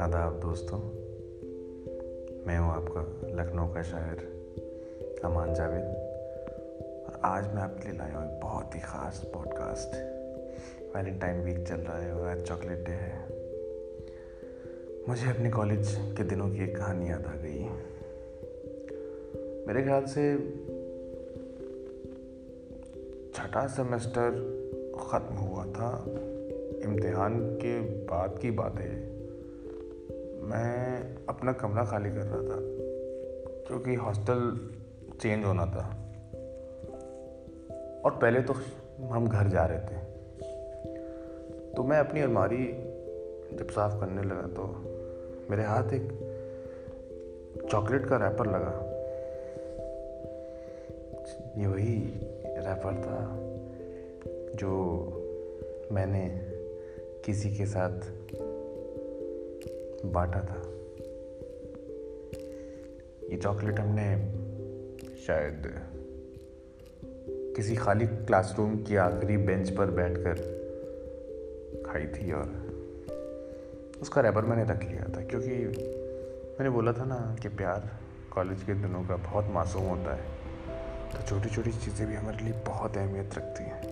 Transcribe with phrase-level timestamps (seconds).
[0.00, 0.78] आदाब दोस्तों,
[2.46, 3.00] मैं हूँ आपका
[3.36, 5.82] लखनऊ का शायर अमान जावेद।
[7.06, 9.96] और आज मैं आपके लिए लाया हूँ एक बहुत ही ख़ास पॉडकास्ट
[10.96, 13.26] वैलेंटाइन वीक चल रहा है और आज चॉकलेट डे है।
[15.08, 17.58] मुझे अपने कॉलेज के दिनों की एक कहानी याद आ गई।
[19.66, 20.38] मेरे ख्याल से
[23.34, 24.30] छठा सेमेस्टर
[25.10, 26.04] ख़त्म हुआ था।
[26.84, 29.17] इम्तिहान के बाद की बात है।
[30.40, 32.58] मैं अपना कमरा खाली कर रहा था,
[33.66, 34.70] क्योंकि हॉस्टल
[35.20, 36.04] चेंज होना था।
[38.04, 38.52] और पहले तो
[39.00, 40.08] हम घर जा रहे थे।
[41.74, 42.64] तो मैं अपनी अलमारी
[43.56, 44.64] जब साफ़ करने लगा तो
[45.50, 46.08] मेरे हाथ एक
[47.70, 48.84] चॉकलेट का रैपर लगा।
[51.60, 51.96] ये वही
[52.46, 53.38] रैपर था
[54.54, 54.70] जो
[55.92, 56.28] मैंने
[57.24, 58.00] किसी के साथ
[60.04, 60.60] बांटा था।
[63.30, 64.06] ये चॉकलेट हमने
[65.26, 65.62] शायद
[67.56, 70.36] किसी खाली क्लासरूम की आखिरी बेंच पर बैठकर
[71.86, 72.46] खाई थी और
[74.00, 75.54] उसका रैपर मैंने रख लिया था, क्योंकि
[76.58, 77.90] मैंने बोला था ना कि प्यार
[78.34, 80.36] कॉलेज के दिनों का बहुत मासूम होता है
[81.10, 83.82] तो छोटी छोटी चीज़ें भी हमारे लिए बहुत अहमियत रखती हैं।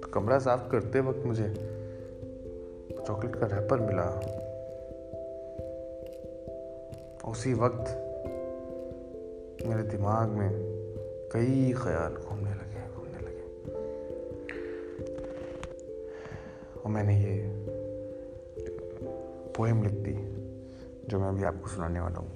[0.00, 1.48] तो कमरा साफ़ करते वक्त मुझे
[3.06, 4.08] चॉकलेट का रैपर मिला।
[7.30, 8.00] उसी वक्त
[9.66, 10.50] मेरे दिमाग में
[11.32, 13.72] कई ख्याल घूमने लगे घूमने लगे।
[16.80, 17.50] और मैंने ये
[19.56, 20.14] पोएम लिख दी,
[21.08, 22.30] जो मैं अभी आपको सुनाने वाला हूँ।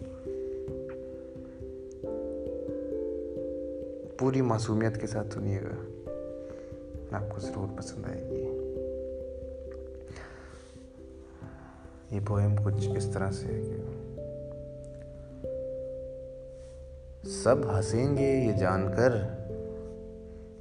[4.17, 5.77] पूरी मासूमियत के साथ सुनिएगा।
[7.17, 8.58] आपको ज़रूर पसंद आएगी।
[12.13, 13.99] ये पोएम कुछ इस तरह से है कि
[17.31, 19.17] सब हंसेंगे ये जानकर,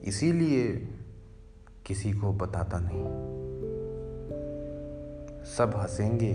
[0.08, 0.88] इसीलिए
[1.86, 3.04] किसी को बताता नहीं।
[5.58, 6.32] सब हंसेंगे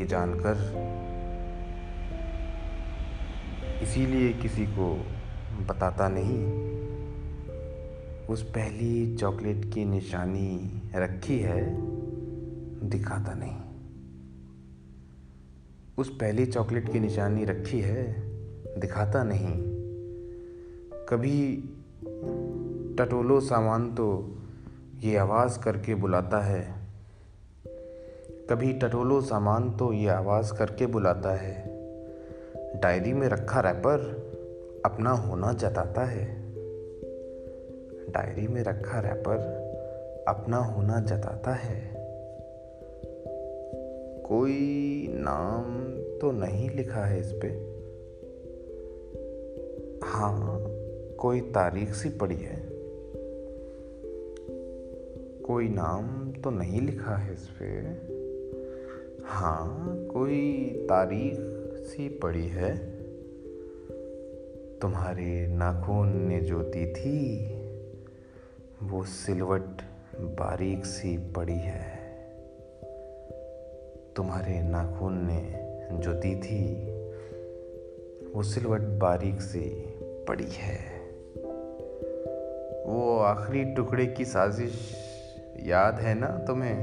[0.00, 0.56] ये जानकर,
[3.82, 4.94] इसीलिए किसी को
[5.66, 6.64] बताता नहीं।
[8.26, 11.60] उस पहली चॉकलेट की निशानी रखी है,
[12.90, 13.63] दिखाता नहीं।
[15.98, 18.22] उस पहली चॉकलेट की निशानी रखी है,
[18.80, 19.62] दिखाता नहीं।
[21.08, 21.64] कभी
[22.98, 24.38] टटोलो सामान तो
[25.00, 26.74] ये आवाज़ करके बुलाता है।
[28.50, 31.64] कभी टटोलो सामान तो ये आवाज़ करके बुलाता है।
[32.80, 34.24] डायरी में रखा रैपर
[34.84, 36.52] अपना होना जताता है।
[38.12, 39.64] डायरी में रखा रैपर
[40.28, 42.03] अपना होना जताता है।
[44.24, 45.84] कोई नाम
[46.18, 47.48] तो नहीं लिखा है इस पे।
[50.06, 50.60] हाँ
[51.20, 52.68] कोई तारीख सी पड़ी है।
[55.42, 57.64] कोई नाम तो नहीं लिखा है इस पे।
[59.24, 61.36] हाँ कोई तारीख
[61.86, 63.00] सी पड़ी है।
[64.78, 67.46] तुम्हारे नाखून ने जो दी थी,
[68.82, 69.82] वो सिलवट
[70.20, 71.93] बारीक सी पड़ी है।
[74.16, 75.60] तुम्हारे नाखून ने
[75.98, 76.90] जो दी थी,
[78.32, 79.94] वो सिलवट बारीक सी
[80.28, 81.00] पड़ी है।
[82.86, 84.96] वो आखिरी टुकड़े की साजिश
[85.62, 86.76] याद है ना तुम्हें?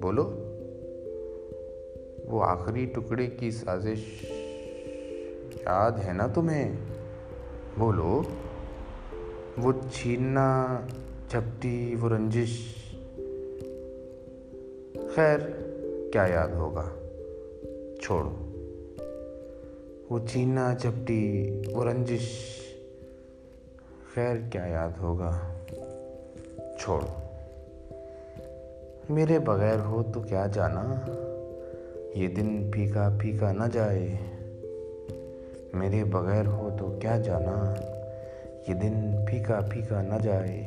[0.00, 0.22] बोलो।
[2.30, 4.22] वो आखिरी टुकड़े की साजिश
[5.58, 6.78] याद है ना तुम्हें?
[7.78, 8.26] बोलो।
[9.58, 10.80] वो छीनना,
[11.30, 12.74] झपटी, वो रंजिश।
[14.96, 15.64] खैर
[16.14, 16.92] क्या याद होगा?
[18.02, 18.30] छोड़ो।
[20.10, 22.58] वो छीनना झपटी वो रंजिश,
[24.14, 25.56] खैर क्या याद होगा?
[26.80, 27.08] छोड़ो।
[29.14, 31.06] मेरे बगैर हो तो क्या जाना?
[32.20, 34.18] ये दिन फीका फीका न जाए।
[35.74, 37.74] मेरे बगैर हो तो क्या जाना?
[38.68, 40.64] ये दिन फीका फीका न जाए।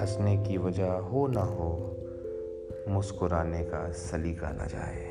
[0.00, 1.93] हंसने की वजह हो ना हो।
[2.88, 5.04] मुस्कुराने का सलीका न जाए।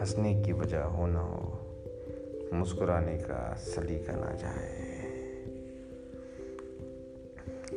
[0.00, 1.58] हंसने की वजह हो ना हो,
[2.52, 4.90] मुस्कुराने का सलीका ना जाए।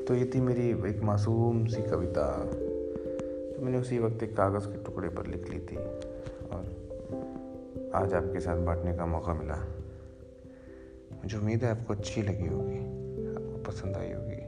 [0.08, 2.46] तो ये थी मेरी एक मासूम सी कविता।
[3.52, 5.78] तो मैंने उसी वक्त एक कागज़ के टुकड़े पर लिख ली थी
[6.48, 9.56] और आज आपके साथ बांटने का मौका मिला।
[11.24, 12.80] मुझे उम्मीद है आपको अच्छी लगी होगी,
[13.36, 14.42] आपको पसंद आई होगी।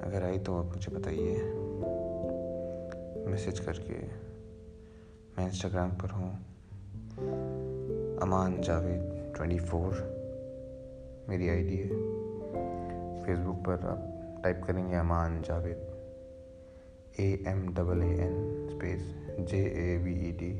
[0.00, 1.52] अगर आई तो आप मुझे बताइए।
[3.30, 3.96] मैसेज करके
[5.36, 6.30] मैं इंस्टाग्राम पर हूँ।
[8.22, 9.92] अमान जावेद ट्वेंटी फोर
[11.28, 11.88] मेरी आईडी है।
[13.22, 14.00] फेसबुक पर आप
[14.44, 15.80] टाइप करेंगे Aman Javed.
[17.20, 18.34] A M double A N
[18.70, 19.02] space
[19.50, 20.52] J A V E T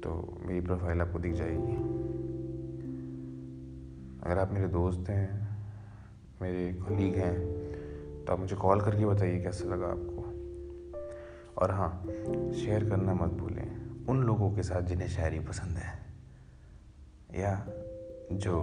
[0.00, 0.10] तो
[0.46, 1.76] मेरी प्रोफ़ाइल आपको दिख जाएगी।
[4.22, 5.28] अगर आप मेरे दोस्त हैं,
[6.42, 7.36] मेरे कलीग हैं
[8.24, 10.11] तो आप मुझे कॉल करके बताइए कैसा लगा आपको।
[11.58, 12.04] और हाँ
[12.52, 16.02] शेयर करना मत भूलें। उन लोगों के साथ जिन्हें शायरी पसंद है
[17.42, 17.66] या
[18.32, 18.62] जो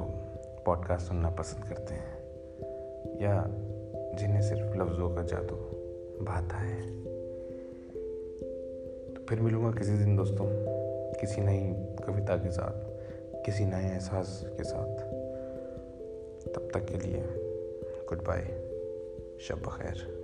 [0.65, 2.19] पॉडकास्ट सुनना पसंद करते हैं
[3.21, 3.45] या
[4.17, 5.55] जिन्हें सिर्फ़ लफ्ज़ों का जादू
[6.25, 6.81] भाता है।
[9.13, 10.45] तो फिर मिलूँगा किसी दिन दोस्तों,
[11.13, 11.73] किसी नई
[12.07, 12.89] कविता के साथ,
[13.45, 14.95] किसी नए एहसास के साथ।
[16.53, 17.23] तब तक के लिए
[18.09, 18.41] गुड बाय
[19.41, 20.18] शब खैर